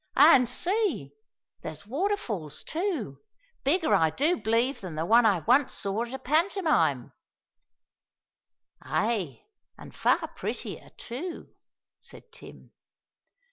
[0.17, 1.13] An' see,
[1.61, 3.19] there's waterfalls too,
[3.63, 7.11] bigger I do b'lieve than the one I once saw at a pantomime."
[8.81, 9.43] "Ay,
[9.77, 11.49] an' far prettier too,"
[11.99, 12.71] said Tim.